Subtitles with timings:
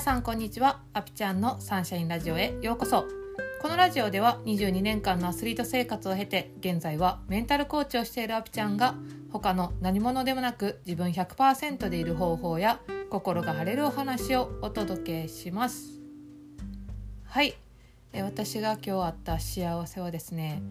[0.00, 0.80] 皆さんこんにちは。
[0.94, 3.04] アピちゃんのサンシャインラジオへようこそ。
[3.60, 8.94] このラジオでは22年間のアスリート生活を経て現在はメンタルコーチをしているアピちゃんが
[9.30, 12.80] 他の何者でもなく自分100%でいる方法や
[13.10, 16.00] 心が晴れるお話をお届けします。
[17.26, 17.54] はい。
[18.14, 20.62] え私が今日あった幸せはですね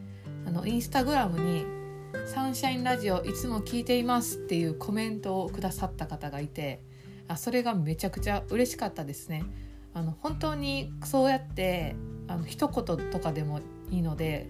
[0.47, 1.67] あのインスタグラムに
[2.25, 6.81] 「サンシャインラジオいつも聞いています」っていうコメントをくださった方がいて
[7.29, 9.45] あそれがめちゃくちゃ嬉しかったですね。
[9.93, 11.95] あの本当にそうやって
[12.27, 14.49] あの一言とかでもいいので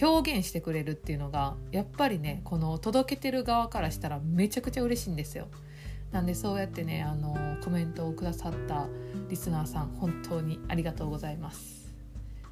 [0.00, 5.48] 表現してくれるっていうのがやっぱりねこの届けてる側からしたらめちゃくちゃ嬉しいんですよ。
[6.12, 8.86] なんでそうやってねあのコメントをくださった
[9.28, 11.92] リスナーさん本当にありがとうございます。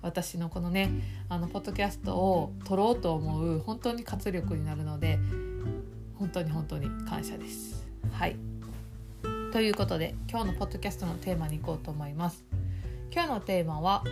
[0.00, 0.90] 私のこのね
[1.28, 5.18] あのポッドキャストを撮ろうと思う本当に活力になるので
[6.18, 7.86] 本当に本当に感謝です。
[8.10, 8.51] はい
[9.52, 12.42] ということで今日のポッドキャストのテーマに行こうと思います。
[13.12, 14.02] 今日のテーマは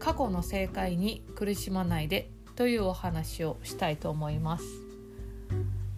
[0.00, 4.64] 過去の正解に苦しまないでというお話をしたいと思います。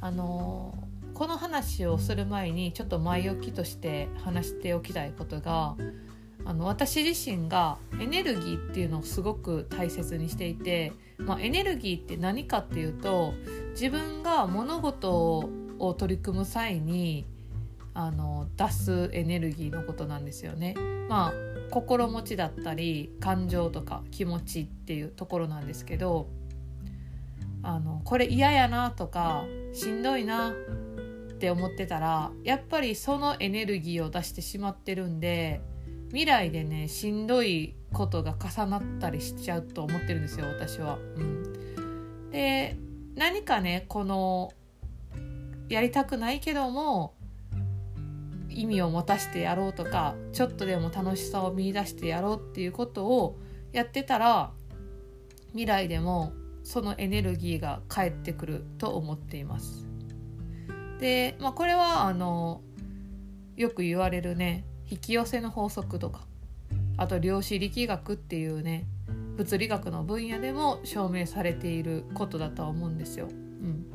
[0.03, 0.75] あの
[1.15, 5.77] この話をする前にちょっと前置きとして話しておきたいことが
[6.45, 13.33] あの私自身がエネルギーっていうのをすごく大切にしていて、まあ、エネルギーって何かっていうと
[13.71, 15.39] 自分が物事
[15.79, 17.25] を取り組む際に
[17.95, 20.75] あの出すエネルギーのことなんですよね。
[21.09, 21.33] まあ
[21.71, 26.29] 心持ちだったり感情とか気持ちっていうところなんですけど
[27.63, 30.53] あのこれ嫌やなとかしんどいなっ
[31.39, 35.61] て思ってたらやっぱりそのエネルギーを出してしまってるんで
[36.09, 40.99] 未来でねしんどいことが重なったりしちゃうと思ってるんですよ私は。
[41.17, 42.77] うん、で
[43.15, 44.53] 何かねこの
[45.69, 47.15] やりたくないけども
[48.51, 53.39] 意味を持たしてやろうとかちょっとでも楽しさを見いだしてやろうっていうことを
[53.73, 54.53] やってたら
[55.49, 56.33] 未来でも
[56.63, 59.87] そのエネルギーが返ってくると思っています。
[60.99, 62.61] で、まあ、これはあの
[63.57, 66.27] よく言われるね引き寄せの法則とか
[66.97, 68.87] あと量子力学っていうね
[69.37, 73.29] 物理学の分野でも証明されていることだとは思うんですよ。
[73.29, 73.87] うん、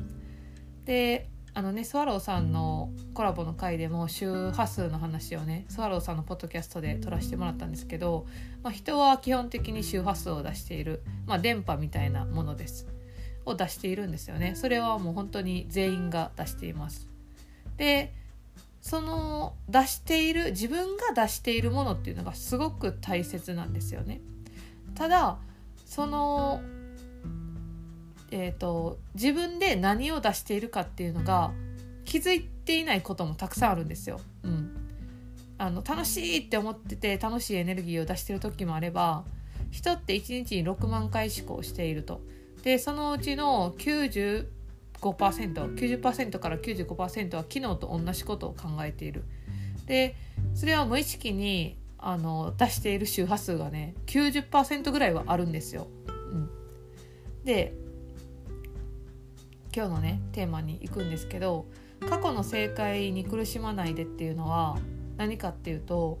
[0.84, 8.26] であのねスワローさんのコラボの回でも周波数の話をねスワローさんのポッドキャストで撮らせてもらったんですけど、
[8.62, 12.86] まあ、人は基本的に周波数を出している、まあ、電波みたいなものです。
[13.46, 14.54] を出しているんですよね。
[14.54, 17.08] それはもう本当に全員が出しています。
[17.78, 18.12] で
[18.82, 24.20] その出している自分が出しているものっていうのがすごく大切なんですよね。
[24.94, 25.38] ただ
[25.86, 26.60] その
[28.38, 31.54] えーと、自分で何を出しているかっていうのが
[32.04, 34.20] 気づいていないこともたくさんあるんですよ。
[34.42, 34.76] うん、
[35.56, 39.24] あの楽しいって思ってて楽しいエネルギーを出してる時もあれば
[39.70, 42.20] 人って1日に6万回思考していると。
[42.62, 49.24] でそのうちの 95%90% から95%は昨日と同じことを考えている。
[49.86, 50.14] で
[50.54, 55.86] それは無意識にあの出している周波数がね90%ぐらいはあるんですよ。
[56.06, 56.50] うん、
[57.44, 57.85] で
[59.76, 61.66] 今日のねテーマに行くんですけど
[62.08, 64.78] 過去の正解に苦しまないでっていうのは
[65.18, 66.18] 何かっていうと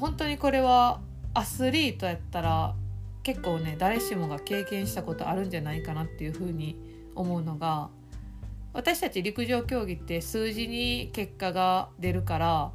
[0.00, 1.02] 本当にこれは
[1.34, 2.74] アスリートやったら
[3.22, 6.78] 結構ね誰しもが経験したことあるんじゃないかなっていうふうに
[7.14, 7.90] 思うのが
[8.72, 12.72] 私たち陸上競技って数字に結果が出るから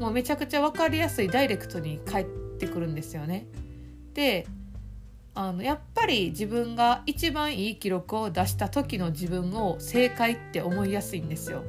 [0.00, 2.26] もうめちゃくちゃ分かりやすいダイレクトに返っ
[2.58, 3.46] てくるんですよね。
[4.14, 4.46] で
[5.36, 11.62] あのやっぱり自分が一番いい記録を出した時の自分を正解って思いやすいんですよ。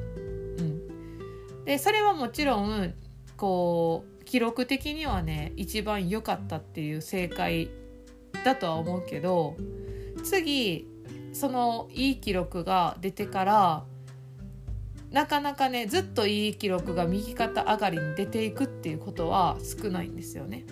[0.58, 2.94] うん、でそれはもちろん
[3.36, 7.68] こう記録的にはね一番良かったっていう正解
[8.42, 9.54] だとは思うけど
[10.24, 10.88] 次
[11.34, 13.84] そのいい記録が出てから
[15.10, 20.64] なかなかねずっといい記録が右肩上がりに出ていくっていうことは少ないんですよね。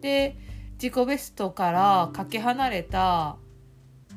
[0.00, 0.36] で
[0.82, 3.36] 自己ベストからかけ離れた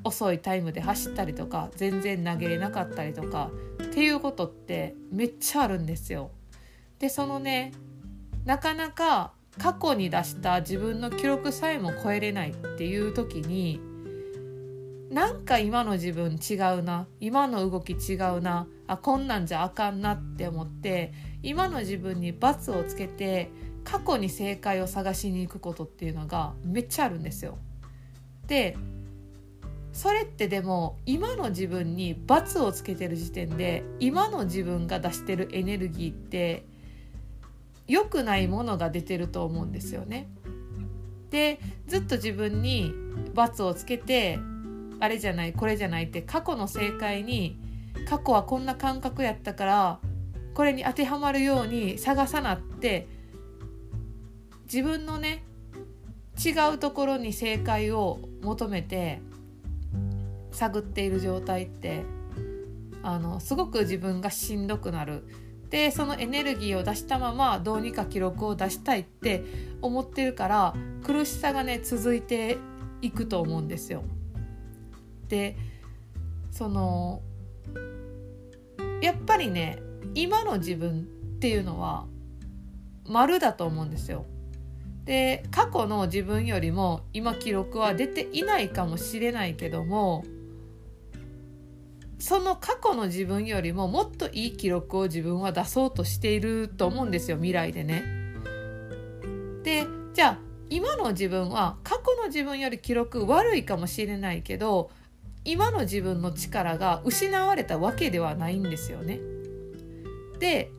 [0.05, 3.51] 遅いタイムで走ったりとか全然投げれなかったりとか
[3.83, 6.31] っていうことってめっちゃあるんですよ。
[6.99, 7.73] でそのね
[8.45, 13.81] なかなか過去に出した自分の記録さえも超えれないっていう時に
[15.11, 21.13] なんか今の自分違うな今の動き違うなあこんなんじゃあかんなって思って
[21.43, 23.51] 今の自分に罰をつけて
[23.83, 27.57] 過去に正解を探しに行くことっていうのがめっちゃあるんですよ。
[28.47, 28.77] で
[29.93, 36.65] それってでも今の自分に罰をつけてる時点で今の自分が出してるエネルギーって
[37.87, 40.27] 良くないものが出てると思うんですよね。
[41.29, 42.93] でずっと自分に
[43.33, 44.39] 罰をつけて
[44.99, 47.59] あれじゃないこれじゃないって過去の正解に
[48.07, 49.99] 過去はこんな感覚やったから
[50.53, 53.07] これに当てはまるように探さなって
[54.73, 55.43] 自分のね
[56.43, 59.21] 違うところに正解を求めて
[60.51, 62.01] 探っている状態って
[63.03, 65.27] あのすごく自分がしんどくなる
[65.69, 69.43] でそのエネルギーを出したままどうにか記録を出したいって
[69.83, 70.73] 思ってるから
[71.03, 72.57] 苦しさがね続いて
[73.03, 74.03] いくと思うんですよ。
[75.27, 75.55] で
[76.49, 77.21] その
[79.03, 79.77] やっぱりね
[80.15, 81.03] 今の自分っ
[81.39, 82.07] ていうのは
[83.07, 84.25] 丸だと思うんですよ。
[85.05, 90.23] で過去の自分よりも今記録は出ていないかもしれないけども
[92.19, 98.03] その過去の自分よりももっといい記録を自分は出そうとしていると思うんですよ未来でね。
[99.63, 100.39] でじゃあ
[100.69, 104.89] 今の自分は過去の自分より記録悪いかもしれないけど
[105.43, 109.19] 今の自分の力が失われたわけではないんですよね。
[110.39, 110.71] で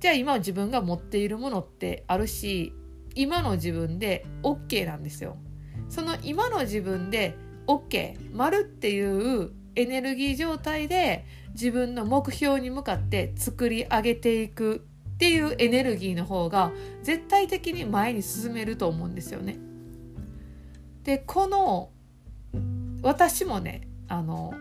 [0.00, 2.74] じゃあ今自分が持っているものってあるし
[3.14, 5.36] 今の自分で OK なんですよ。
[5.88, 14.84] その今の自分で OK 丸っていうエネルギー状態で自分の目標に向かって作り上げていく
[15.14, 16.72] っていうエネルギーの方が
[17.02, 19.56] 絶対的に前に進めると思うんですよね。
[21.04, 21.90] でこの
[23.02, 24.54] 私もねあの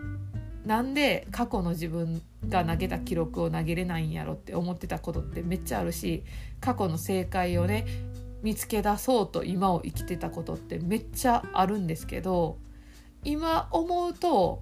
[0.65, 6.23] なんで過去の自分が投げた記録を投げれないんやろって思ってたことってめっちゃあるし
[6.61, 7.85] 過去の正解をね
[8.43, 12.57] 見つけ出そうと今を生きてたことってめっちゃあるんですけど
[13.23, 14.61] 今思うと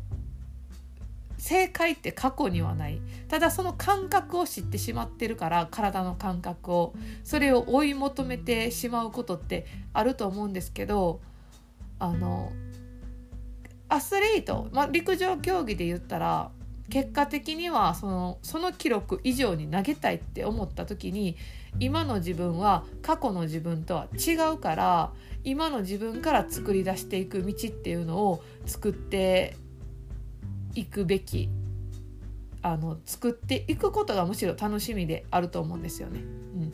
[1.38, 3.01] 正解って過去にはない。
[3.28, 6.94] ただその感覚を知ってしまってるから体の感覚を
[7.24, 11.19] それを追い求めてしまうことってあると思うんですけど
[11.98, 12.51] あの
[13.89, 16.51] アスリート、まあ、陸上競技で言ったら
[16.92, 21.38] 結果的にはそのその記録以上に投げたいって思った時に
[21.80, 25.14] 今の自分は過去の自分とは違うから
[25.46, 29.56] 今の自分から作り出していく道っていうのを作って
[30.76, 31.50] いくべき
[32.62, 36.20] あの作っていくことがむしろ楽しみであると思うんですよね。
[36.20, 36.74] うん、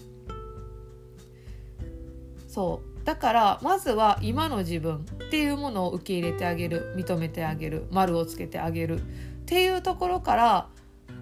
[2.47, 9.01] そうだからまずは今の自分っていうものを受け入れてあげる認めてあげる丸をつけてあげるっ
[9.45, 10.67] ていうところから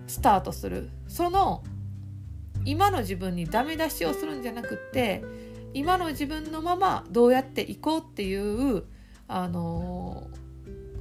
[0.08, 0.90] スタートする。
[1.08, 1.64] その
[2.66, 5.24] 今の自分にダメ出しをするんじゃなくって
[5.76, 8.86] 今の自分のままどうやっていこうっていう
[9.28, 10.46] あのー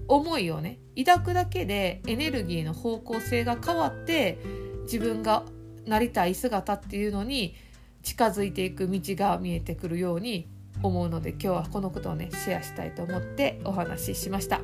[0.06, 4.38] 思いをね抱くだけでエネルギーの方向性が変わって
[4.82, 5.44] 自分が
[5.86, 7.54] なりたい姿っていうのに
[8.02, 10.46] 近づいていく道が見えてくるように
[10.84, 14.60] 思うので今日はこのことをねシェアしたいと思ってお話ししました。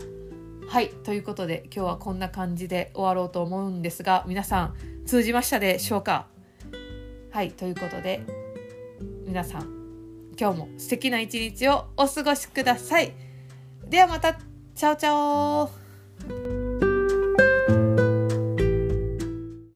[0.68, 4.74] はいということで今日はこんな感じで終わろうと思うんですが皆さん
[5.06, 6.26] 通じましたでしょうか？
[7.32, 8.20] はいということで
[9.26, 9.62] 皆さん
[10.38, 13.12] 今日も素敵な一日をお過ごしください。
[13.88, 14.34] ではまた
[14.74, 15.79] チャオチャオ